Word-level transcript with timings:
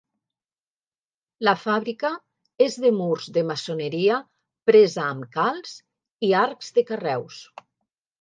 La 1.47 1.51
fàbrica 1.63 2.09
és 2.67 2.77
de 2.85 2.91
murs 2.99 3.27
de 3.35 3.43
maçoneria 3.49 4.17
presa 4.71 5.05
amb 5.11 5.29
calç 5.37 5.75
i 6.29 6.33
arcs 6.41 6.73
de 6.79 6.85
carreus. 6.89 7.39